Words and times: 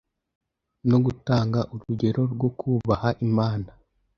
no 0.89 0.97
gutanga 1.05 1.59
urugero 1.73 2.21
rwo 2.33 2.49
kubaha 2.59 3.09
Imana, 3.27 3.69